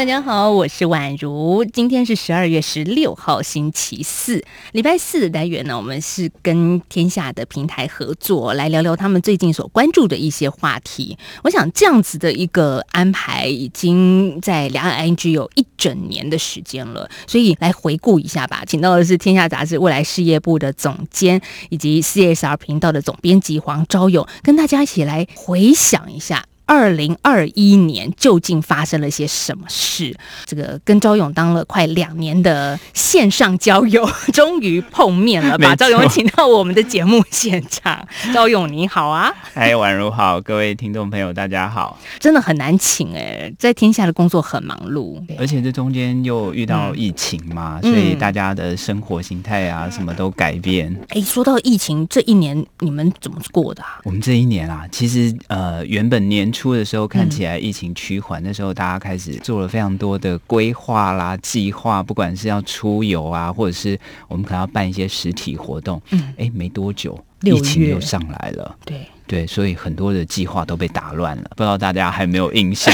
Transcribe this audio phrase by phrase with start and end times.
[0.00, 1.62] 大家好，我是宛如。
[1.62, 4.42] 今天是十二月十六号，星期四，
[4.72, 11.18] 礼拜四的单元呢，我们是跟天下的平台合作，来聊聊他们最近所关注的一些话题。
[11.44, 18.62] 我想这样子的一个安排，已经在两岸 ING 有一整年的时间了，所以来回顾一下吧。
[18.66, 26.46] 请到的是天下杂志未来事业部的总监，以及 CSR 频道的总编辑黄昭勇，跟大家一起来回想一下。
[26.70, 30.16] 二零二一年究竟发生了些什么事？
[30.44, 38.06] 这个跟赵勇当了快两年的线上交友，终于碰面了， 把赵勇请到我们的节目现场。
[38.32, 39.34] 赵勇你好啊！
[39.52, 41.98] 嗨，宛如好，各位听众朋友大家好。
[42.20, 50.96] 真的很难请哎，在天下的工作很忙碌，而且这中间又遇到疫情嘛，嗯、所以大家的生活形态啊什么都改变。
[51.08, 53.98] 哎，说到疫情，这一年你们怎么过的啊？
[54.04, 56.59] 我们这一年啊，其实呃原本年初。
[56.60, 66.02] 出的时候看起来疫情趋缓，那时候大家开始做了非常多的规划啦、计划，不管是要出游啊，或者是我们可能要办一些实体活动。
[66.10, 68.76] 嗯，哎，没多久疫情又上来了。
[68.84, 69.06] 对。
[69.26, 72.92] 对，所以很多的计划都被打乱了，不知道大家还没有印象？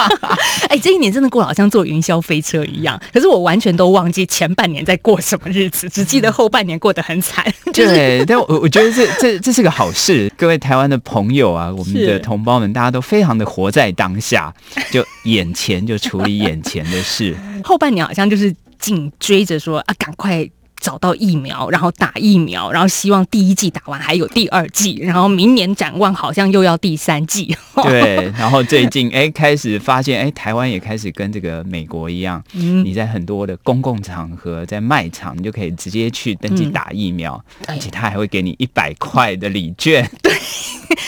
[0.68, 7.42] 哎，这一年真的过得好像坐云霄飞车一样，可是我完全都忘记前半年在过什么日子，只记得后半年过得很惨。
[7.72, 14.54] 就是、对，但我我觉得这这这是个好事，各位台湾的朋友啊，我们的同胞们，大家都非常的活在当下，
[14.92, 17.34] 就眼前就处理眼前的事。
[17.64, 20.46] 后半年好像就是紧追着说啊，赶快。
[20.82, 27.56] 找到疫苗，然后打疫苗，然后希望第一季打完还有第二季，然后明年展望好像又要第三季。
[27.84, 40.08] 对，然后最近哎开始发现哎台湾也开始跟这个美国一样，嗯，你在很多的公共场合，在卖场，你就可以直接去登记打疫苗，嗯、而且他还会给你一百块的礼券。
[40.20, 40.32] 对，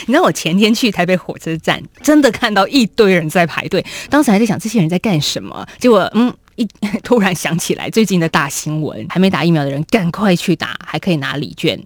[0.06, 6.32] 你知道我前天去台北火车站，真的看到一堆人在排队，当时还在想这些人在干什么，结果嗯。
[6.56, 6.66] 一
[7.02, 11.78] 突然想起来，最近的大新闻，还没打疫苗的人赶快去打，还可以拿礼券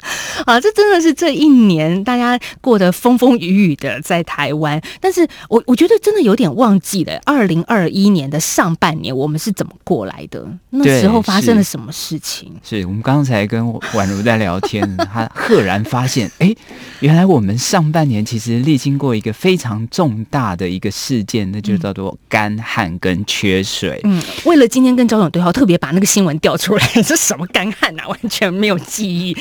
[0.44, 0.60] 啊！
[0.60, 10.46] 这真的是这一年大家过得风风雨雨的在台湾，但是我我觉得真的有点忘记了，二零二一年的上半年我们是怎么过来的？
[10.70, 12.52] 那时候发生了什么事情？
[12.62, 16.54] 是，是我们刚才跟宛如在聊天， 他赫然发现，哎，
[17.00, 23.98] 原来我们上半年其实历经过一个非常重大的一个事件，那就叫做干旱跟缺水。
[24.04, 28.08] 嗯，为为为了今天跟焦总对话，特别把那个新闻调出来， 这什么干旱啊？
[28.08, 29.36] 完全没有记忆。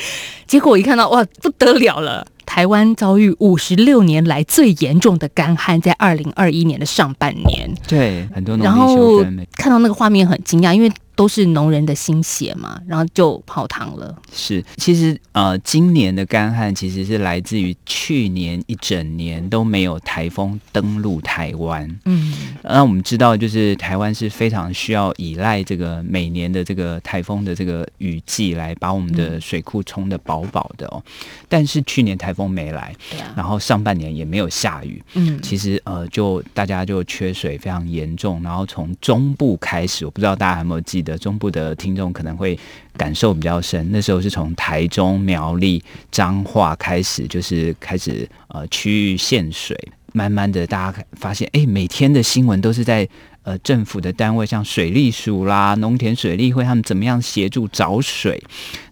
[0.46, 2.24] 结果我一看到，哇，不得了了！
[2.48, 7.70] 台湾遭遇五十六年来最严重的干旱，在二零二一年的上半年。
[7.86, 9.22] 对，很多然后
[9.52, 10.90] 看到那个画面很惊讶，因为。
[11.18, 14.16] 都是农人的心血嘛，然后就泡汤了。
[14.32, 21.90] 是，其实呃，今年的干旱其实是来自于去年一整年都没有台风登陆台湾。
[22.04, 22.32] 嗯，
[22.62, 31.02] 那我们知道，就是台湾是非常需要依赖这个每年的这个台风的这个雨季来把我们的水库冲的饱饱的哦。
[31.48, 35.02] 但是去年台风没来，啊，然后上半年也没有下雨。
[35.14, 41.18] 嗯，其实呃，就大家就缺水非常严重，然后从中部开始，我不知道大家有没有记得。
[41.18, 42.58] 中部的听众可能会
[42.96, 49.76] 感受比较深，那时候是从台中、苗栗、彰化开始，就是开始呃区域限水，
[50.12, 53.08] 慢慢的大家发现，哎，每天的新闻都是在。
[53.48, 58.38] 呃，政府的单位像水利署啦、农田水利会，他们怎么样协助找水？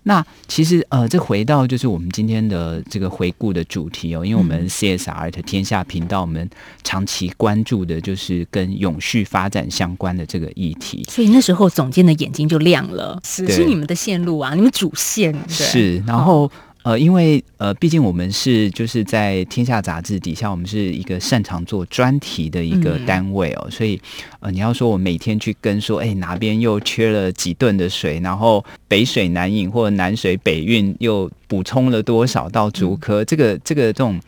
[0.04, 6.48] 那其实呃，这回到就是我们今天的这个回顾的主题哦，因为我们 CSR 的天下频道，我们
[6.82, 11.04] 长期关注的就是跟永续发展相关的这个议题。
[11.10, 16.50] 所以那时候总监的眼睛就亮了，是是你们的线路啊，你们主线是，然后。
[16.86, 24.00] 呃，因为呃，毕竟我们是就是在天下杂志底下，我们是一个擅长做专题的一个单位哦，嗯、所以
[24.38, 34.20] 呃，你要说我每天去跟说，哎，哪边又缺了几吨的水，然后北水南引或者南水北运又补充了多少到竹科，嗯、这个这个这种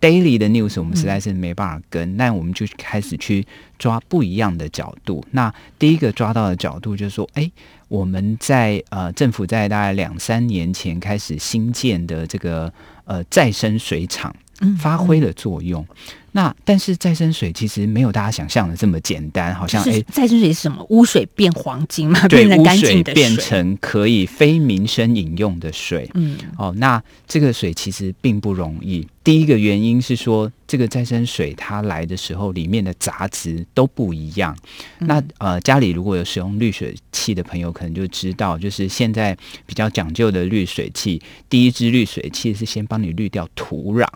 [0.00, 3.46] daily 的 news，我们实在是没办法跟，那、嗯、我们就开始去
[3.78, 5.22] 抓不一样的角度。
[5.32, 7.52] 那第一个抓到的角度就是说，哎。
[7.88, 12.72] 我们在呃，政府在大概两三年前开始新建的这个
[13.04, 14.34] 呃再生水厂，
[14.78, 15.86] 发挥了作用。
[16.32, 20.84] 那但是再生水其实没有大家想象的这么简单，好像哎，再生水是什么？
[20.90, 22.28] 污水变黄金嘛？
[22.28, 26.10] 对，变成干净的水，污水变成可以非民生饮用的水。
[26.14, 29.06] 嗯，哦，那这个水其实并不容易。
[29.24, 34.56] 第一个原因是说，这个再生水它来的时候，里面的杂质都不一样。
[34.98, 44.06] 那呃，家里如果有使用滤水器的朋友，可能就知道，就是现在比较讲究的滤水器，第一支滤水器是先帮你滤掉土壤，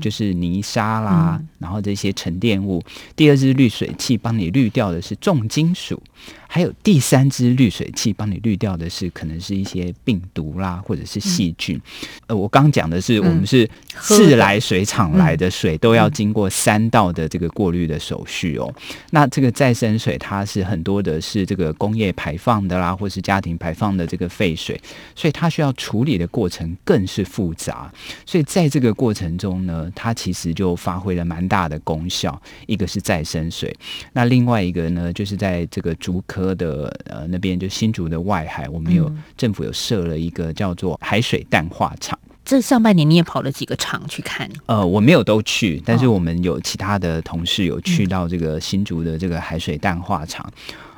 [0.00, 2.80] 就是泥沙啦，然后这些沉淀物；
[3.14, 6.02] 第二支滤水器帮你滤掉的是重金属。
[6.50, 11.76] 还有第三支滤水器帮你滤掉的是可能是一些病毒啦，或者是细菌。
[11.76, 11.82] 嗯、
[12.28, 13.68] 呃，我刚讲的是我们是
[14.00, 18.74] 自来水厂来的水，都要经过三道的这个过滤的手续哦。
[19.10, 24.80] 那这个再生水它是很多的是这个工业排放的啦，或是家庭排放的这个废水，
[25.14, 27.92] 所以它需要处理的过程更是复杂。
[28.24, 32.40] 所以在这个过程中呢，它其实就发挥了蛮大的功效。
[32.66, 33.76] 一个是再生水，
[34.14, 36.37] 那另外一个呢，就是在这个竹科。
[36.38, 42.16] 科的呃那边就新竹的外海，我们有政府有设了一个叫做海水淡化厂。
[42.44, 44.48] 这上半年你也跑了几个厂去看？
[44.66, 50.48] 呃，我没有都去，但是我们有其他的同事有去到这个新竹的这个海水淡化厂。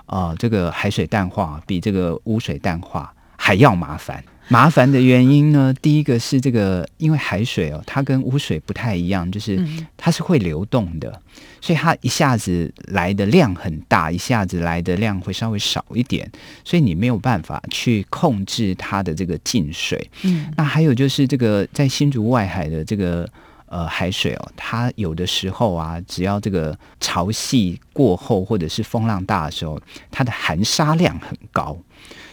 [0.06, 4.22] 啊、呃，这个海水淡化比这个污水淡化还要麻烦。
[4.50, 9.64] 麻烦的原因呢，第一个是这个，因为海水哦，它跟污水不太一样，就是
[9.96, 11.22] 它是会流动的，
[11.60, 16.28] 所以它一下子来的量很大，一下子来的量会稍微少一点，
[16.64, 20.10] 所以你没有办法去控制它的这个进水。
[20.24, 23.30] 嗯，那还有就是这个在新竹外海的这个
[23.70, 29.80] 呃海水哦，它有的时候啊，只要这个潮汐过后或者是风浪大的时候，
[30.10, 31.74] 它的含沙量很高。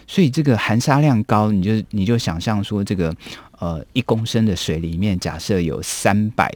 [0.05, 3.13] 所以这个含沙量高，你就你就想象说，这个
[3.59, 6.49] 呃一公升的水里面，假设有三百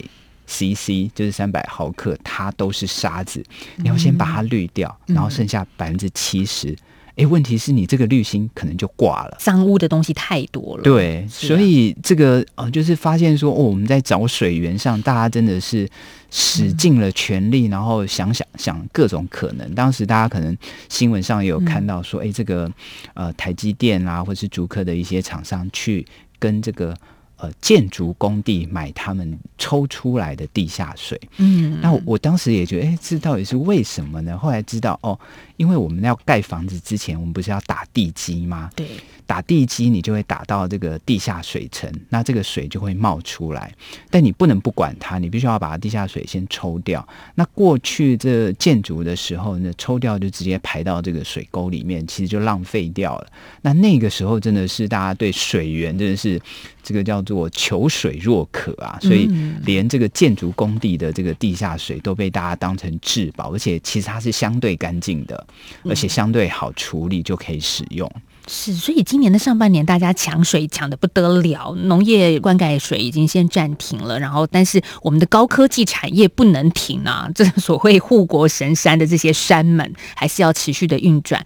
[0.48, 3.44] CC，就是三百毫克，它都是沙子，
[3.76, 6.76] 你要先把它滤掉，然后剩下百分之七十。
[7.22, 10.84] 哎，问题是你这个滤芯可能就挂了，脏污的东西太多了。
[10.84, 15.88] 对，所以这个呃，就是发现说，哦，我们在找水源上，大家真的是
[16.32, 19.76] 使尽了全力，然后想想想各种可能。
[19.76, 20.58] 当时大家可能
[20.90, 22.72] 新闻上也有看到说，哎，这个
[23.14, 26.04] 呃台积电啊，或是竹科的一些厂商去
[26.40, 26.96] 跟这个。
[27.38, 34.38] 呃，建筑工地买他们抽出来的地下水，嗯，那我，我当时也觉得，哎，这到底是为什么呢？
[34.38, 35.20] 后来知道，哦，
[35.62, 38.72] 因为我们要盖房子之前，我们不是要打地基吗？
[38.76, 38.88] 对，
[39.28, 43.72] 打地基你就会打到这个地下水层，那这个水就会冒出来，
[44.10, 47.08] 但你不能不管它，你必须要把地下水先抽掉。
[47.36, 53.28] 那过去这建筑的时候呢，抽掉就直接排到这个水沟里面，其实就浪费掉了。
[53.62, 56.42] 那那个时候真的是大家对水源真的是。
[56.84, 59.30] 这个叫做求水若渴啊，所以
[59.66, 65.46] 连这个建筑工地的这个地下水都被大家当成至宝，而且其实它是相对干净的，
[65.86, 68.12] 而且相对好处理就可以使用。
[68.48, 81.46] 是，所以今年的上半年大家抢水抢得不得了，农业灌溉水已经先暂停了，然后但是我们的高科技产业不能停啊，这所谓护国神山的这些山们还是要持续的运转。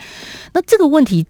[0.54, 1.26] 那这个问题。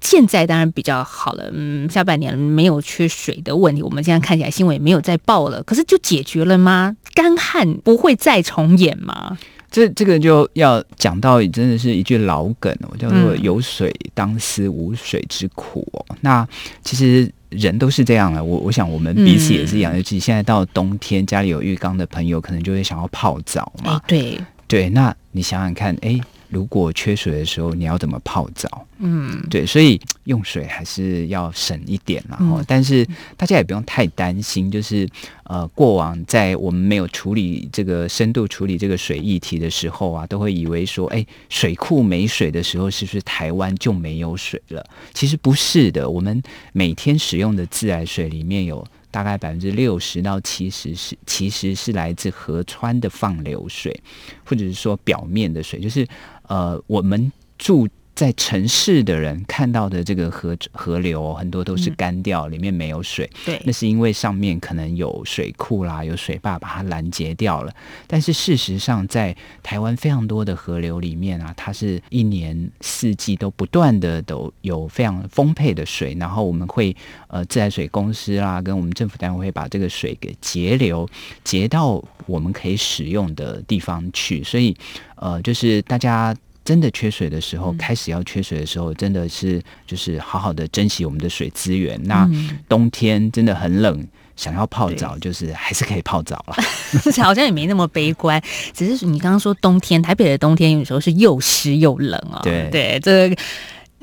[0.00, 5.62] 现在当然比较好了，嗯，下半年没有缺水的问题，我们现在看起来新闻也没有再报了。
[5.62, 6.94] 可是就解决了吗？
[7.14, 9.38] 干旱不会再重演吗？
[9.74, 16.06] 这这个就要讲到，真的是一句老梗哦，叫做“有水当思无水之苦”哦。
[16.10, 16.48] 嗯、那
[16.84, 19.92] 其实人都是这样的，我我想我们彼此也是一样。
[19.92, 24.00] 嗯、尤其现在到冬天，家里有浴缸的朋友，可能就会想要泡澡嘛。
[24.06, 26.20] 对对，那你想想看，哎。
[26.54, 28.86] 如果缺水的时候，你要怎么泡澡？
[28.98, 33.04] 嗯，对，所以用水还是要省一点，然后，但是
[33.36, 35.06] 大家也不用太担心，就是
[35.42, 44.86] 呃，过往在我们没有处理这个深度处理这个水议题的时候啊，都会以为说，哎，水库没水的时候，是不是台湾就没有水了？
[45.12, 46.40] 其实不是的，我们
[46.72, 48.86] 每天使用的自来水里面有。
[49.10, 53.96] 大概百分之六十到七十是，其实是来自河川的放流水，
[54.44, 56.04] 或者是说表面的水，就是
[56.48, 57.88] 呃，我们住。
[58.14, 63.28] 在城市的人看到的这个河河流很多都是干掉，里面没有水。
[63.44, 67.74] 对，那是因为上面可能有水库啦，有水坝把它拦截掉了。
[68.06, 76.16] 但是事实上，在台湾非常多的河流里面啊，它是一年四季都不断的都有非常丰沛的水。
[76.20, 76.94] 然后我们会
[77.26, 81.08] 呃自来水公司啦，跟我们政府单位会把这个水给截流，
[81.42, 84.44] 截到我们可以使用的地方去。
[84.44, 84.76] 所以
[85.16, 86.32] 呃，就是大家。
[86.64, 92.00] 真的缺水的时候，开始要缺水的时候，真的是就是好好的珍惜我们的水资源。
[92.04, 92.28] 那
[92.68, 94.06] 冬天真的很冷，
[94.36, 96.56] 想要泡澡，就是还是可以泡澡了。
[97.22, 98.42] 好像也没那么悲观，
[98.72, 102.40] 只是你刚刚说冬天，台北的冬天有时候是又湿又冷啊。
[102.42, 103.36] 对对，这个。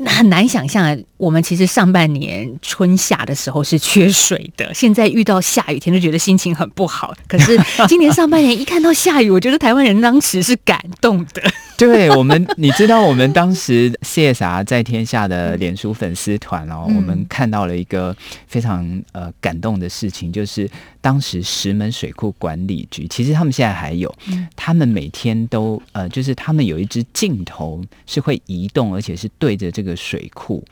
[0.04, 7.14] 很难想象，我们其实上半年春夏的时候是缺水的，现在遇到下雨天就觉得心情很不好。
[7.28, 7.56] 可是
[7.88, 11.44] 今年上半年一看到下雨，我觉得台湾人当时是感动的。
[11.82, 20.70] 对我们，你知道我们当时 CSR 在天下的脸书粉丝团哦，我们看到了一个非常呃感动的事情，就是
[21.02, 24.14] 当时石门水库管理局，其实他们现在还有，
[24.56, 30.64] 他们每天都呃，就是他们有一只镜头是会移动，而且是对着这个水库，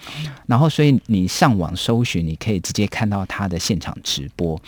[0.45, 4.61] 然后所以你上网搜寻，你可以直接看到他的现场直播。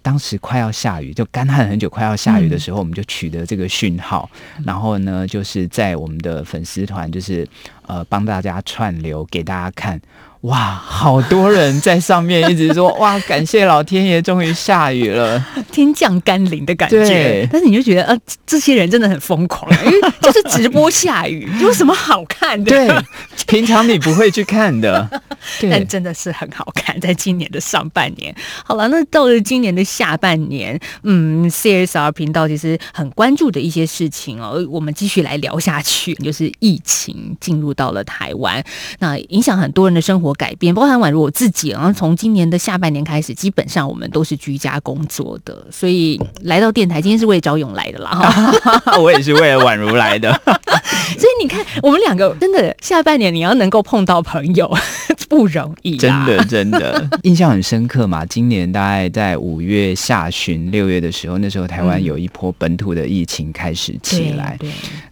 [0.00, 4.30] 当时快要下雨，就干旱很久，快要下雨的时候，我们就取得这个讯号，
[4.64, 7.46] 然后呢，就是在我们的粉丝团，就是
[7.86, 10.00] 呃，帮大家串流给大家看。
[10.42, 17.04] 哇，好多人在上面一直说哇，感谢老天爷，终于下雨了， 天降甘霖的感觉。
[17.04, 18.16] 对，但是你就觉得呃，
[18.46, 22.70] 这些人真的很疯狂，因为就是直播下雨，有什么好看的？
[22.70, 22.88] 对，
[23.48, 25.10] 平常你不会去看的，
[25.68, 26.98] 但真的是很好看。
[27.00, 28.32] 在今年的上半年，
[28.64, 38.62] 好了，那到了今年的下半年，嗯，CSR 频道其实很关注的一些事情哦，我们继续来聊下去，就是疫情进入到了台湾，
[39.00, 40.27] 那影响很多人的生活。
[40.34, 48.52] 改变，包含宛如我自己，然后从今年的下半年开始，基本上我们都是居家工作的，所以来到电台，今天是为了找永来的啦。
[48.98, 54.72] 我也是为了宛如来的， 所以你看，我们两个真的下半年你要能够碰到朋友
[55.28, 58.24] 不容易，真的真的印象很深刻嘛。
[58.26, 64.58] 今年大概在五月下旬、六月的时候，那时候台湾有一波本土的疫情开始起来，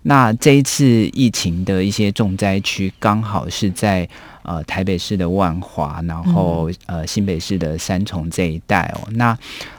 [0.02, 4.08] 那这一次疫情的一些重灾区，刚好是在。
[4.47, 9.37] 呃，台北市的万华，然后呃，新北市的三重这一带哦，那。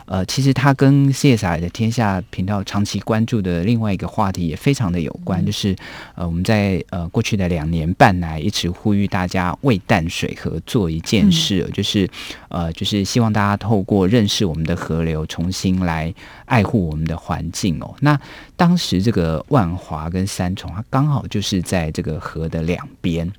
[0.10, 5.76] 呃，其实它跟 CSR 的天下频道长期关注的另外一个话题也非常的有关，就是
[6.16, 12.10] 呃，我们在呃过去的两年半来一直呼吁大家为淡水河做一件事，就是
[12.48, 16.14] 呃，就是希望大家透过认识我们的河流，重新来
[16.46, 17.94] 爱护我们的环境哦。
[18.00, 18.18] 那
[18.58, 23.32] 当时这个万华跟三重，它刚好就是在这个河的两边，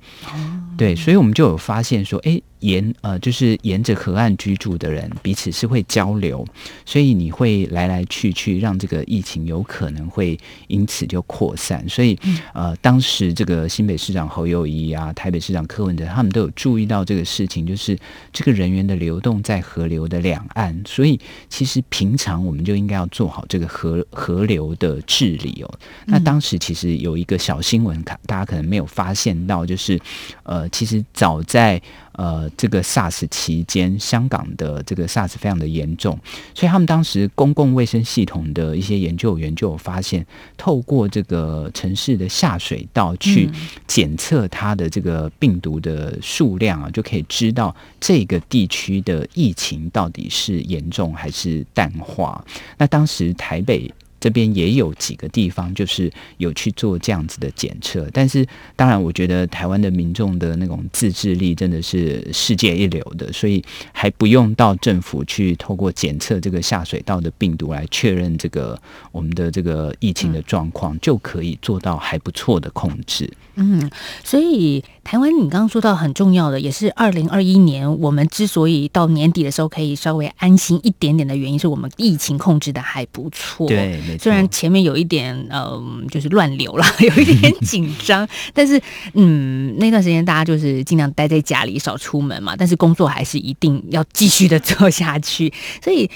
[0.79, 2.41] 对，所以我们就有发现说，哎。
[2.61, 6.45] 沿呃，就是沿着河岸居住的人彼此是会交流，
[6.85, 11.89] 所以你会来来去去，让这个疫情有可能会因此就扩散。
[11.89, 12.19] 所以
[12.53, 17.97] 呃，当时这个新北市长侯友谊啊，台北市长柯文哲他们都有注意到这个事情，就是
[18.33, 25.79] 这个人员的流动在河流的两岸，所以其实平常我们就应该要做好这个河河流的治理哦。
[26.05, 29.99] 那当时其实有一个小新闻，看大家可能没有发现到，就是
[30.45, 31.83] 呃，其实早在。
[32.19, 36.19] 呃，这个 SARS 期间，香港的这个 SARS 非常的严重，
[36.53, 43.49] 所以他们当时公共卫生系统的一些研究员就有发现，透过这个城市的下水道去
[43.87, 52.45] 检测它的这个病毒的数量啊，就可以知道这个地区的疫情到底是严重还是淡化。
[52.77, 53.89] 那当时台北。
[54.21, 58.47] 这边也有几个地方，就是有去做这样子的检测，但是
[58.77, 68.81] 当然，我觉得台湾的民众的那种自制力真的是世界一流的，所以还不用到政府去透过检测这个下水道的病毒来确认这个
[69.13, 73.31] 我们的这个疫情的状况，就可以做到还不错的控制。
[73.61, 73.91] 嗯，
[74.23, 83.67] 所以台湾，你刚刚说到很重要的，也是二零二一年我们之所以到年底的时候可以稍微安心一点点的原因，是我们疫情控制的还不错。
[83.67, 88.81] 对，虽然前面有一点嗯、呃，就是乱流了， 有一点紧张， 但是
[89.15, 96.09] 嗯，那段时间大家就是尽量待在家里，少出门嘛，但是工作还是一定要继续的做下去，所以。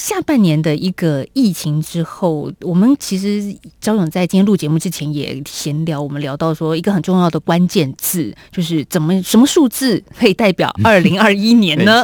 [0.00, 12.02] 下半年的一个疫情之后，我们其实焦勇在今天录节目之前也闲聊，我们聊到说一个很重要的关键字，就是怎么什么数字可以代表二零二一年呢？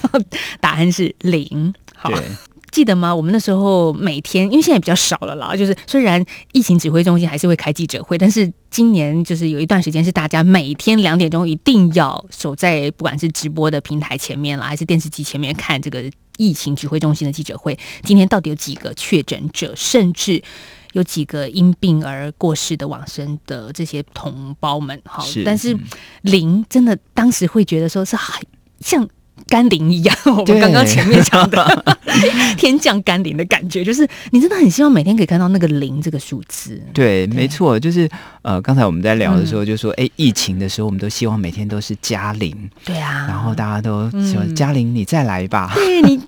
[0.60, 1.72] 答案是零。
[1.96, 2.12] 好，
[2.70, 3.14] 记得吗？
[3.14, 16.10] 我们那时候每天，因为现在比较少了啦，就是虽然疫情指挥中心还是会开记者会，但是今年就是有一段时间是大家每天两点钟一定要守在不管是直播的平台前面啦，还是电视机前面看这个。
[16.40, 20.40] 疫情指挥中心的记者会，今天到底有几个确诊者，甚至
[20.92, 25.02] 有几个因病而过世的往生的这些同胞们？
[25.04, 25.76] 好，但是
[26.22, 28.40] 零真的当时会觉得说是很
[28.78, 29.08] 像。
[29.46, 31.96] 甘霖一样，我们刚刚前面讲的
[32.56, 36.82] 天降甘霖的感觉，就是你真的很希望每天可以看到那个零这个数字。
[36.92, 38.08] 对，对没错，就是
[38.42, 42.52] 呃，刚才我们在聊的时候就说，哎、嗯，疫情的时候我们都希望每天都是加零。
[42.84, 45.72] 对啊，然后大家都希望加零，你再来吧。
[45.74, 46.20] 对你。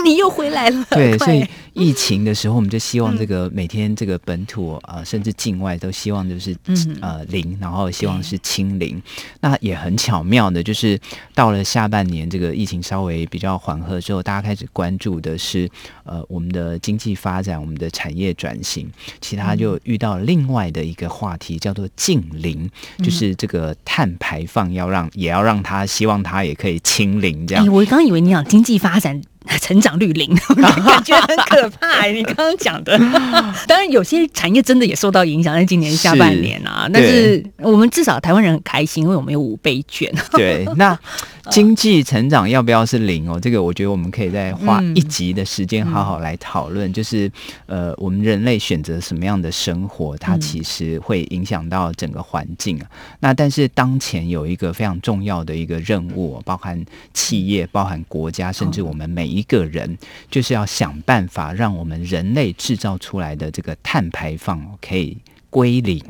[0.04, 0.86] 你又回来了。
[0.90, 6.56] 对，所以疫情的时候，我们就希望这个每天这个本土啊、呃，甚至境外都希望就是
[7.00, 9.00] 呃零，然后希望是清零。
[9.40, 10.98] 那也很巧妙的，就是
[11.34, 15.68] 到了下半年，这个疫情稍微比较缓和之后，大家开始关注的是
[16.04, 18.90] 呃我们的经济发展，我们的产业转型。
[19.20, 27.64] 其他就遇到另外的一个话题，叫做净零，就是这个碳排放要让也要让它希望它也可以清零这样。
[27.64, 29.22] 欸、我刚以为你想经济发展。
[29.58, 32.06] 成长率零， 感觉很可怕。
[32.06, 32.96] 你刚刚讲的，
[33.66, 36.88] 当然有些产业真的也受到影响，在今年下半年啊。
[36.92, 40.12] 但是我们至少台湾人很开心，因为我们有五倍券。
[40.32, 40.98] 对，那
[41.50, 43.38] 经济成长要不要是零哦？
[43.38, 46.90] 这个我觉得我们可以再花一集的时间好好来讨论。
[46.92, 47.30] 就是
[47.66, 52.86] 呃，我们人类选择什么样的生活，它其实会影响到整个环境啊。
[53.18, 59.98] 那但是当前有一个非常重要的一个任务，包含企业、包含国家，甚至我们每一个人
[60.30, 65.16] 就是要想办法，让我们人类制造出来的这个碳排放可以。
[65.50, 66.02] 归零。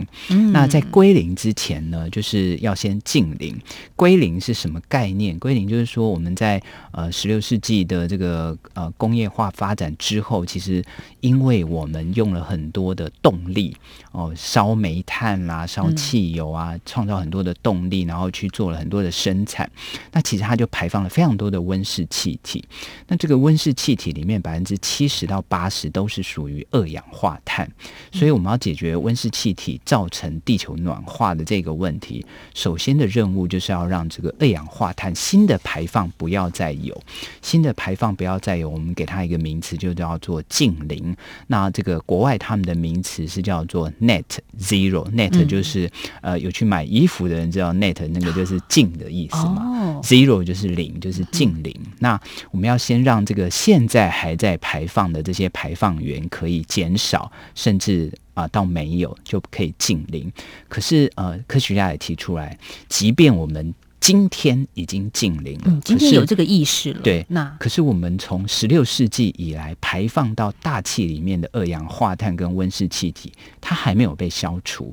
[0.52, 3.58] 那在归零之前呢，就是要先净零。
[3.96, 5.38] 归零是什么概念？
[5.38, 10.84] 归零就是说，我们在呃十六世纪的这个呃工业化发展之后，其实
[11.20, 13.76] 因为我们用了很多的动力
[14.12, 19.70] 哦，烧煤炭啦、啊，烧汽油啊，创造很多的动力，然后去做了很多的生产。
[20.12, 22.62] 那其实它就排放了非常多的温室气体。
[23.08, 27.70] 那这个温室气体里面百分之七十到八十都是属于二氧化碳。
[28.12, 37.00] 所以我们要解决温室气体造成地球暖化的这个问题，首先的任务就是要让这个二氧化碳新的排放不要再有，
[37.42, 41.14] 新的排放不要再有，我们给它一个名词，就叫做净零。
[41.46, 44.24] 那这个国外他们的名词是叫做 net
[44.58, 45.86] zero，net 就是、
[46.22, 51.74] 嗯、呃有去买衣服的人知道 net 那个就是净的意思嘛、哦、，zero 就是零，就是净零。
[51.84, 52.20] 嗯、那
[52.50, 58.12] 我们要先让这个现在还在排放的这些排放源可以减少，甚至。
[58.40, 60.32] 啊，到没有就可以近零。
[60.68, 74.90] 可是呃，科学家也提出来，即便我们今天已经近零了，嗯，今天有这个意识了，对，那可是我们从十六世纪以来排放到大气里面的二氧化碳跟温室气体，它还没有被消除。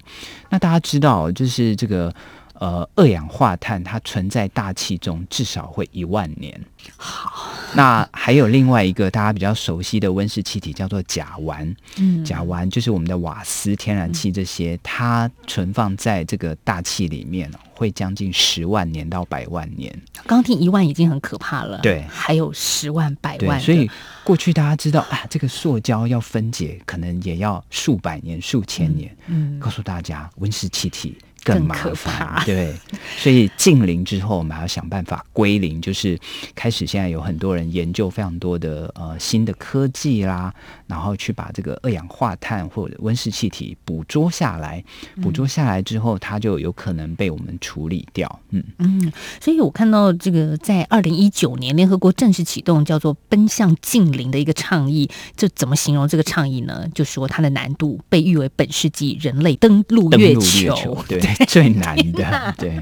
[0.49, 2.13] 那大家知道，就是这个。
[2.59, 6.59] 呃，二氧化碳它存在大气中至少会一万年。
[6.95, 11.75] 好，那还有另外一个大家比较熟悉的温室气体叫做甲烷。
[11.97, 19.93] 嗯，甲烷就是我们的瓦斯、天然气这些，嗯、它存放在这个大气里面会将近十万年到百万年。
[20.25, 23.59] 刚听一万已经很可怕了，对，还有十万、百万。
[23.59, 23.89] 所以
[24.23, 29.15] 过去大家知道啊，这个塑胶要分解，可能也要数百年、数千年。
[29.27, 31.17] 嗯，告诉大家，温室气体。
[31.47, 32.75] 更麻烦，对，
[33.17, 36.19] 所以近零之后，我们还要想办法归零，就是
[36.53, 40.53] 开始现在有很多人研究非常多的呃新的科技啦，
[40.87, 44.83] 然后去把这个二氧化碳或者温室气体捕捉下来，
[45.21, 48.27] 捕捉下来之后，它就有可能被我们处理掉。
[48.49, 56.85] 嗯嗯，所以我看到这个在二零一九年，联合国正式启动叫做“奔向近零”的一个倡议，这怎么形容这个倡议呢？
[56.93, 61.19] 就说它的难度被誉为本世纪人类登陆月球， 对。
[61.47, 62.79] 最难的， 对。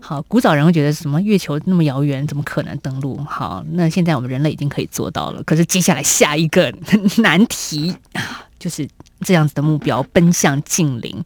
[0.00, 3.16] 好，古早人会觉得什么月球那么遥远，怎么可能登陆？
[3.24, 5.42] 好，那现在我们人类已经可以做到了。
[5.42, 6.72] 可是接下来下一个
[7.18, 8.88] 难题啊，就是
[9.20, 11.22] 这样子的目标，奔向近邻。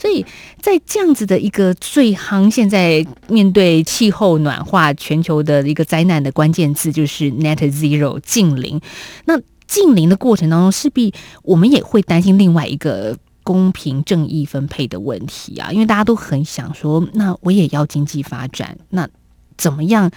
[0.00, 0.24] 所以
[0.60, 8.80] 在这样子的一个最夯，现在面对气候暖化、全球的一个灾难的关键字，就是 Net Zero 近邻。
[9.24, 13.16] 那近邻的过程当中，势必我们也会担心另外一个。
[13.42, 19.08] 公平正义分配的问题啊，因为大家都很想说，那我也要经济发展，那
[19.56, 20.10] 怎么样？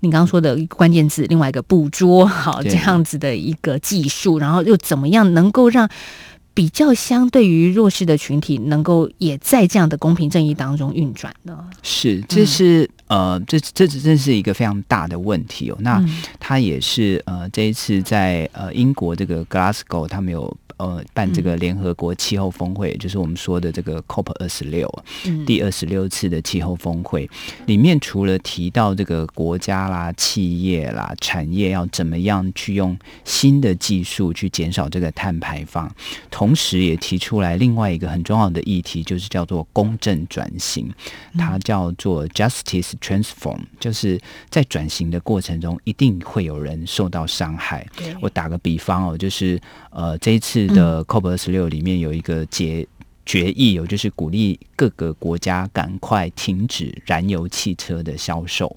[0.00, 5.88] 你刚刚说的关键字，另外一个捕捉好这样子的一个技术，然后又怎么样能够让
[6.54, 11.58] 比较相对于弱势的群体，能够也在这样的公平正义当中运转呢？
[11.82, 15.76] 是，这是、嗯、呃，这这真是一个非常大的问题哦。
[15.80, 16.04] 那
[16.38, 20.56] 它也是呃，这一次在呃英国这个 Glasgow，他们有。
[20.78, 24.90] 呃，办这个联合国气候峰会，嗯、就是我们说的这个 COP 二十六，
[25.46, 27.30] 第二十六次的气候峰会，
[27.66, 35.88] 里面除了提到这个国家啦、企业啦、产业要怎么样去用新的技术去减少这个碳排放，
[36.42, 40.92] 同时也提出来另外一个很重要的议题，就是叫做公正转型，
[41.38, 47.86] 它叫做 Justice Transform，就是在转型的过程中，一定会有人受到伤害。
[48.20, 50.72] 我打个比方哦，就是呃这一次。
[50.72, 52.86] 的 COP 二十六里面有一个决
[53.26, 58.74] 决议，有就是鼓励各个国家赶快停止燃油汽车的销售。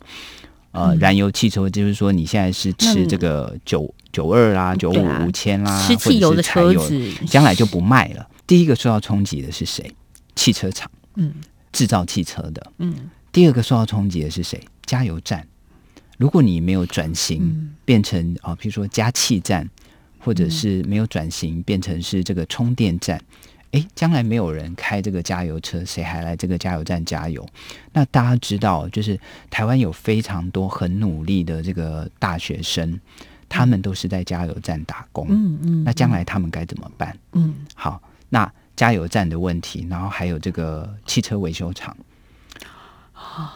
[0.75, 8.27] 呃，燃油汽车就是说，你现在是吃这个九九二啦、九五五千啦，吃汽油的车子，将来就不卖了。
[8.45, 9.89] 第一个受到冲击的是谁？
[10.35, 11.33] 汽车厂，嗯，
[11.71, 13.09] 制造汽车的，嗯。
[13.31, 14.61] 第二个受到冲击的是谁？
[14.85, 15.47] 加油站。
[16.17, 19.69] 如果你没有转型变成啊，譬如说加气站，
[20.19, 23.21] 或者是没有转型变成是这个充电站。
[23.75, 27.45] 诶，将来没有人开这个加油车，谁还来这个加油站加油？
[27.91, 32.97] 那大家知道，就是台湾有非常多很努力的这个大学生，
[33.49, 35.27] 他们都是在加油站打工。
[35.29, 35.83] 嗯嗯。
[35.83, 37.17] 那将来他们该怎么办？
[37.33, 37.53] 嗯。
[37.75, 41.95] 好，那加油站的问题，然后还有这个汽车维修厂。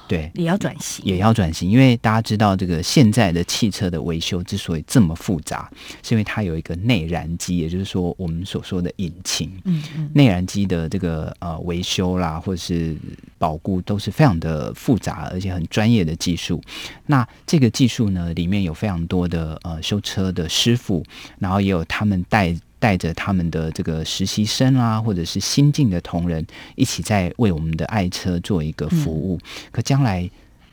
[0.08, 5.70] 对，也要转型，也要转型，因为大家知道，这个现在的汽车的维修之所以这么复杂，
[6.04, 9.52] 是因为它有一个内燃机，也就是说我们所说的引擎。
[9.66, 12.96] 嗯嗯，内燃机的这个呃维修啦，或者是
[13.38, 16.62] 保固都是非常的复杂，而且很专业的技术。
[17.06, 21.06] 那这个技术呢，里面有非常多的呃修车的师傅，
[21.38, 22.56] 然后也有他们带。
[22.80, 29.38] 带着他们的这个实习生啊，或者是新进的同仁，一起在为我们的爱车做一个服务。
[29.38, 30.30] 嗯、可将来，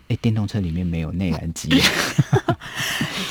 [0.09, 1.69] 哎，电动车里面没有内燃机。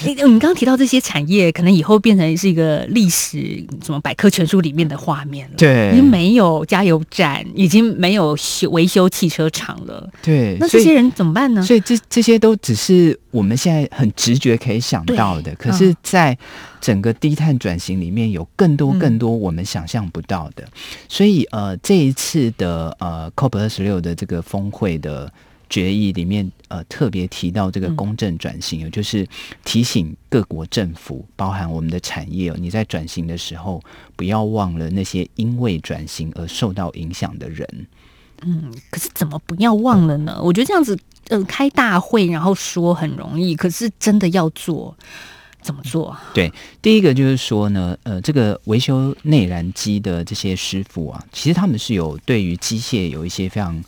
[0.04, 5.56] 你你刚刚提到这些产业，可能以后变成是一个历史什么百科全书里面的画面了。
[5.58, 10.10] 对，已经没有加油站，已经没有修维修汽车厂了。
[10.22, 11.64] 对，那这些人怎么办呢？
[11.64, 15.56] 所以，所以这这些都只是我们现在很直觉可以想到的。
[15.56, 16.38] 可是，在
[16.82, 20.64] 整个低碳转型里面，有更多更多我们想象不到的。
[20.64, 20.72] 嗯、
[21.08, 25.32] 所以，呃，这一次的呃 COP 二十六的这个峰会的。
[25.70, 29.28] 决议里面呃特别提到这个公正转型，嗯、就是
[29.64, 33.82] 提醒各国政府，包含我们的产业，你在转型的时候，
[34.16, 37.68] 不要忘了那些因为转型而受到影响的人。
[38.42, 40.40] 嗯，可是怎么不要忘了呢？
[40.42, 40.98] 我觉得这样子
[41.30, 44.96] 呃开大会然后说很容易，可是真的要做
[45.62, 46.16] 怎么做？
[46.34, 46.52] 对，
[46.82, 53.84] 第一个就是说呢，呃，这个维修内燃机的这些师傅啊，其实他们是有对于机械有一些非常。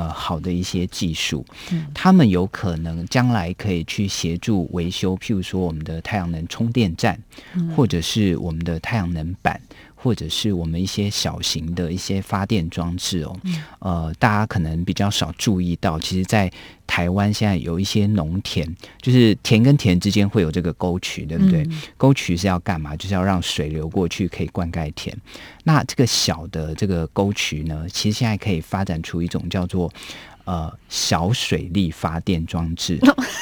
[0.00, 7.22] 呃，好的一些技术，嗯，他们有可能将来可以去协助维修，譬如说我们的太阳能充电站，
[7.54, 9.60] 嗯，或者是我们的太阳能板。
[10.02, 13.36] 或者是我们一些小型的一些发电装置哦，
[13.80, 16.50] 呃，大家可能比较少注意到，其实，在
[16.86, 18.66] 台湾现在有一些农田，
[19.02, 21.62] 就是田跟田之间会有这个沟渠，对不对？
[21.64, 22.96] 嗯、沟渠是要干嘛？
[22.96, 25.16] 就是要让水流过去，可以灌溉田。
[25.64, 29.92] 那这个小的这个沟渠呢，其实现在可以发展出一种叫做。
[30.44, 32.98] 呃，小水力发电装置，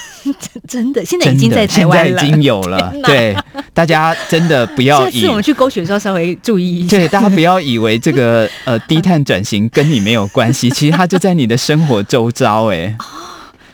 [0.69, 2.93] 真的，现在已经在台湾了，已经有了。
[3.05, 3.35] 对，
[3.73, 6.97] 大家真的不要以， 下次我们去勾选的时候稍微注意一下。
[6.97, 12.67] 对，大家不要以为这个呃低碳转型跟你没有关系，其实它就在你的生活周遭。
[12.67, 13.05] 哎，哦，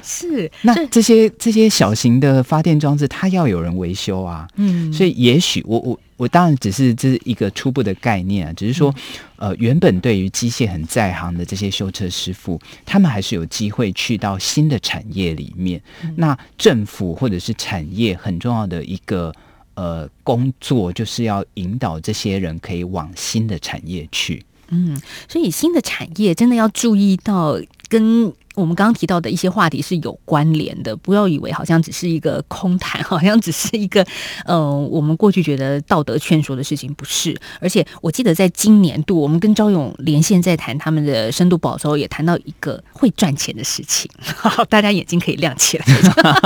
[0.05, 0.51] 是。
[0.63, 4.47] 那这些这些小型的发电装置，它要有人维修啊。
[4.57, 5.99] 嗯，所以也许我我。
[6.17, 8.95] 我当然只是这是一个初步的概念啊，只是说，
[9.35, 15.83] 呃，原本对于机械很在行的这些修车师傅，他们还是有机会去到新的产业里面。
[16.15, 19.35] 那政府或者是产业很重要的一个
[19.75, 24.45] 呃工作，就是要引导这些人可以往新的产业去。
[24.69, 24.97] 嗯，
[25.29, 28.33] 所以新的产业真的要注意到跟。
[28.55, 34.05] 我们刚刚提到的一些话题是有关联的，不要以为好像只是一个空谈，好像只是一个
[34.47, 37.37] 呃，我们过去觉得道德劝说的事情，不是。
[37.61, 44.11] 而且我记得在今年度，我们跟昭永连线在谈他们的深度报的时候，也谈到一个会赚钱的事情，
[44.69, 45.87] 大家眼睛可以亮起来，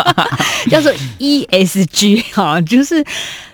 [0.71, 3.05] 叫做 ESG，哈，就是。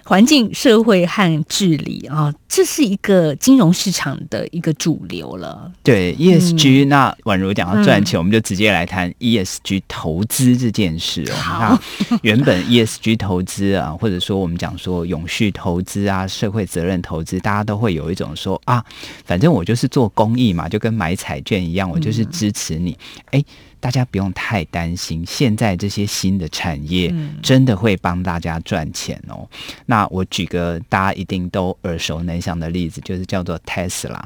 [0.04, 5.72] 环境、社会和治理啊，这是一个金融市场的一个主流了。
[5.82, 11.80] 对 ESG，、嗯、那宛如讲到赚钱，嗯、我们就直接来谈 ESG 投资这件事哦。
[12.22, 18.84] 原本 ESG 投资啊，或者说我们讲说永续投资啊、社会责任投资，大家都会有一种说啊，
[19.24, 22.96] 反正我就是做公益嘛，就跟买彩券一样，我就是支持你。
[23.30, 23.44] 哎、嗯。
[23.84, 29.46] 大家不用太担心，现在这些新的产业真的会帮大家赚钱哦。
[29.52, 34.22] 嗯、那我举个大家一定都耳熟能详的例子，就是叫做 Tesla，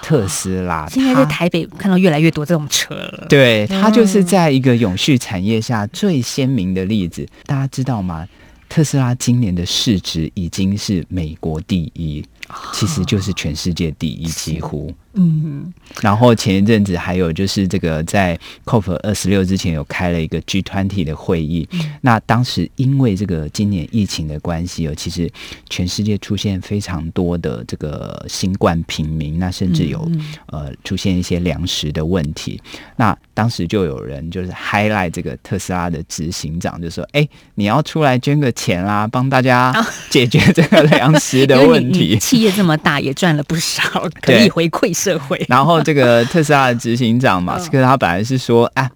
[0.00, 0.88] 特斯拉。
[0.88, 3.26] 现在在台北看到越来越多这种车了。
[3.28, 7.28] 对，它就是在一个永续产业下最鲜明的例子。
[7.44, 8.26] 大家知道吗？
[8.70, 12.24] 特斯拉今年的市值已经是美国第一。
[12.72, 14.90] 其实就是全世界第一，几乎。
[15.14, 15.72] 嗯，
[16.02, 25.30] 然后前一阵子还有就是这个在 COP 二十六之前有开了一个 G20 的会议，嗯、那当时因为这个今年疫情的关系，哦，其实
[25.70, 32.60] 全世界出现非常多的这个新冠平民，那甚至有、嗯、呃出现一些粮食的问题。
[32.96, 39.72] 那当时就有人就是 highlight 这个特斯拉的执行长，就说：“哎，你要出来捐个钱啦，帮大家
[40.10, 43.82] 解决这个粮食的 问题。”企业这么大，也赚了不少，
[44.20, 44.92] 可以回馈。
[45.04, 48.90] 社会， 然后这个特斯拉的执行长马斯克，他本来是说，哎，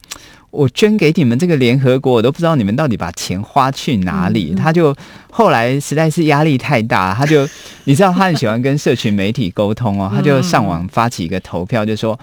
[0.51, 4.55] 我捐给你们这个联合国，我都不知道你们到底把钱花去哪里。
[4.55, 4.97] 他就
[5.31, 7.47] 后来实在是压力太大，他就
[7.85, 12.19] 你知道他很喜欢跟社群媒体沟通哦，他就上网发起一个投票，就说。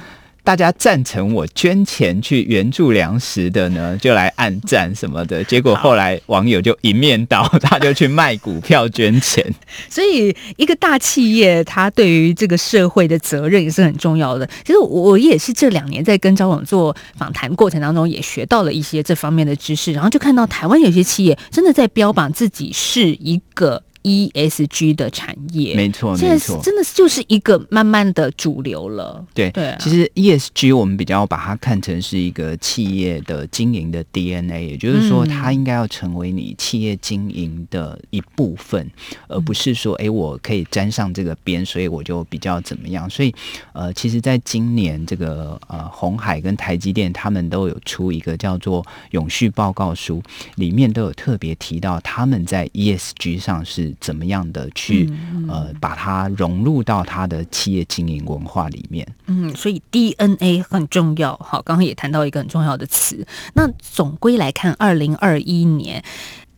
[0.46, 5.44] 大家赞成我捐钱去援助粮食的呢，就来按赞什么的。
[5.44, 9.44] 结果后来网友就一面倒，他就去卖股票捐钱。
[9.90, 14.48] 所以，一个大企业，他对于这个社会的责任也是很重要的。
[14.64, 23.82] 其实我也是这两年在跟昭勇做访谈过程当中，也学到了一些这方面的知识，然后就看到台湾有些企业真的在标榜自己是一个。
[24.06, 29.26] E S G 的产业，没错，没错，真的就是一个慢慢的主流了。
[29.34, 43.10] 对对，啊、其实 E S G 我们比较把它看成是一个企业的经营的 D N A，也就是说，它应该要成为你企业经营的一部分，嗯、而不是说，哎，我可以沾上这个边，所以我就比较怎么样。
[43.10, 43.34] 所以，
[43.74, 50.22] 呃，其实，在今年这个呃，红海跟台积电他们都有出一个叫做永续报告书，
[50.58, 53.95] 里面都有特别提到他们在 E S G 上是。
[54.00, 55.12] 怎么样的去
[55.48, 59.08] 呃把它融入到他的企业经营文化里面？
[59.28, 61.36] 嗯，所以 DNA 很重要。
[61.38, 63.26] 好，刚刚也谈到一个很重要的词。
[63.54, 66.04] 那总归来看，二零二一年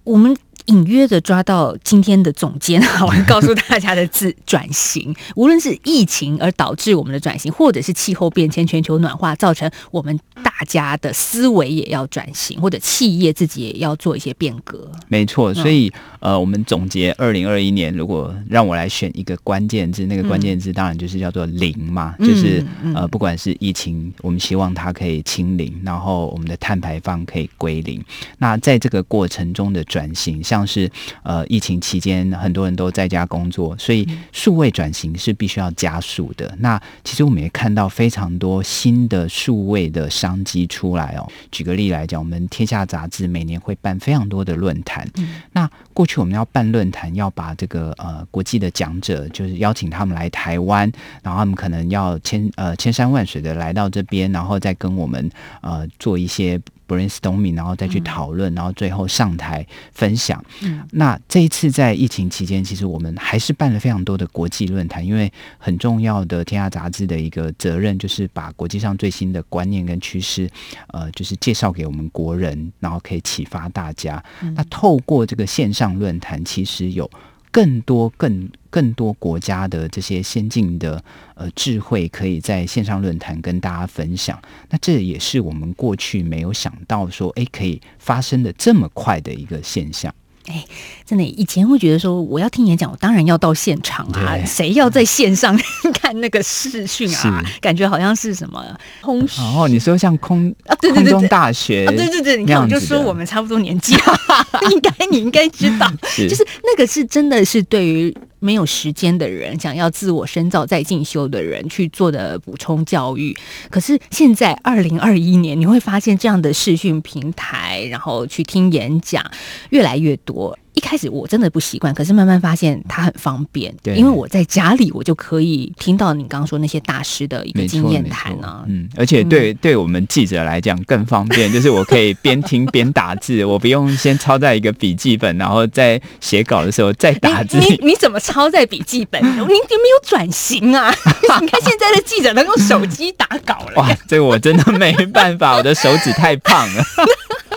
[0.04, 0.36] 我们。
[0.68, 14.92] 隐约的抓到今天的总监，我告诉大家的字转型， 无论是疫情而导致我们的转型，或者是气候变迁、全球暖化造成我们大家的思维也要转型，或者企业自己也要做一些变革。
[15.08, 15.88] 没错，所以、
[16.20, 22.62] 嗯、呃，我们总结二零二一年，如果让我来选一个关键字，那个关键字当然就是叫做零嘛，嗯、就是
[22.94, 28.04] 呃，不管是疫情，我们希望它可以清零，然后我们的碳排放可以归零。
[28.38, 30.90] 那在这个过程中的转型，像像是
[31.22, 36.52] 呃，疫情期间很多人都在家工作，所以数位转型是必须要加速的。
[36.58, 41.28] 那其实我们也看到非常多新的数位的商机出来哦。
[41.52, 45.06] 举个例来讲，我们天下杂志每年会办非常多的论坛。
[45.52, 50.90] 那过去我们要办论坛，要把这个呃国际的讲者，就是邀请他们来台湾，
[51.22, 55.30] 然后他们可能要千呃千山万水的来到这边，然后再跟我们
[55.62, 56.60] 呃做一些。
[56.88, 60.44] brainstorming，然后再去讨论，然后最后上台分享。
[60.62, 70.50] 嗯，那这一次在疫情期间，其实我们还是办了非常多的国际论坛，因为很重要的《天下杂志》的一个责任就是把国际上最新的观念跟趋势，
[70.88, 74.24] 呃，就是介绍给我们国人，然后可以启发大家。
[74.42, 77.10] 嗯，那透过这个线上论坛，其实有。
[77.52, 81.04] 更多、更更多国家的这些先进的
[81.36, 84.40] 呃智慧，可以在线上论坛跟大家分享。
[84.70, 90.14] 那这也是我们过去没有想到说，哎，可以发生的这么快的一个现象。
[90.48, 90.66] 哎，
[91.06, 95.58] 真的，以前会觉得说，我要听演讲，我当然要到现场啊，谁要在线上
[96.02, 97.44] 看那个视讯啊？
[97.62, 98.64] 感觉好像是什么
[99.02, 99.22] 空？
[99.38, 103.94] 哦，你说像空啊，对对对，空中大学，啊，对对对，你看我就说我们差不多年纪，
[104.72, 108.16] 应该你应该知道， 是就是那个是真的是对于。
[108.40, 113.36] 没有时间的人，想要自我深造、再进修的人去做的补充教育。
[113.70, 119.24] 可是现在二零二一年，你会发现这样的视讯平台，然后去听演讲
[119.70, 120.58] 越来越多。
[120.78, 123.74] 一开始我真的不习惯，可是慢慢发现它很方便。
[123.82, 128.64] 对，因为我在家里，我就可以听到你刚刚说那些大师的一个经验谈啊。
[128.68, 137.58] 嗯，而且对、嗯、对我们记者来讲更方便，就是我可以边听边打字， 我不用先抄在一个笔记本，然后在写稿的时候再打字。
[137.58, 139.20] 你你怎么抄在笔记本？
[139.26, 140.94] 你你没有转型啊？
[141.42, 143.74] 你看现在的记者能用手机打稿了。
[143.78, 146.84] 哇，这个我真的没办法，我的手指太胖了。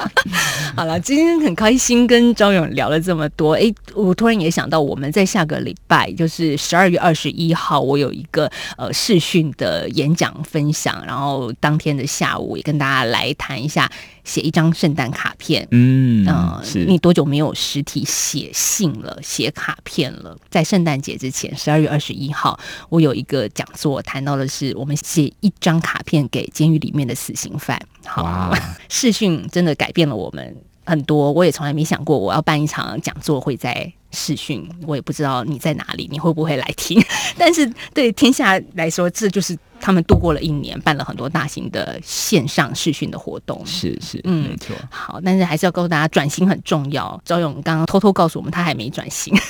[0.76, 3.54] 好了，今天很开心跟张勇聊了这么多。
[3.54, 13.90] 哎，我突然也想到，我们在下个礼拜，就是十二月二十一号，我有一个呃视讯的演讲分享，然后当天的下午也跟大家来谈一下。
[14.30, 20.38] 写一张圣诞卡片，嗯，呃、是你多久没有实体写信了、写卡片了？
[20.48, 22.56] 在圣诞节之前，十二月二十一号，
[22.88, 27.76] 我有一个讲座，谈到的是我们写一张卡片给监狱里面的死刑犯。
[28.06, 28.56] 好，哇
[28.88, 30.56] 视讯真的改变了我们。
[30.86, 37.02] 很多，我也从来没想过我要办一场讲座会在视讯，我也不知道你在哪里，你会不会来听？
[37.38, 43.60] 但是对天下来说，这就是他们度过了一年，办了很多大型的线上视讯的活动。
[43.64, 44.74] 是是，嗯，没错。
[44.90, 47.20] 好，但是还是要告诉大家，转型很重要。
[47.24, 49.34] 赵勇刚刚偷偷告诉我们，他还没转型。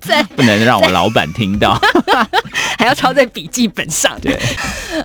[0.00, 1.78] 在不能让我老板听到，
[2.76, 4.18] 还要抄在笔记本上。
[4.20, 4.38] 对，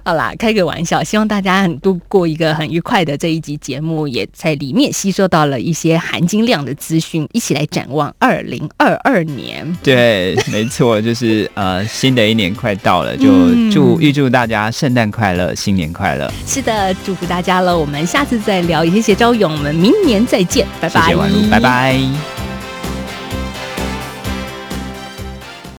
[0.04, 9.66] 好啦，开个玩笑，希望大家很度过一个很愉快的这一集节目，也在里面吸收到了一些含金量的资讯，一起来展望二零二二年。
[9.82, 13.26] 对，没错，就是呃，新的一年快到了，就
[13.72, 16.30] 祝预祝大家圣诞快乐，新年快乐。
[16.46, 17.78] 是的，祝福大家了。
[17.78, 21.02] 我们下次再聊，也谢谢昭勇，我们明年再见，拜拜。
[21.02, 22.47] 谢谢婉如，拜拜。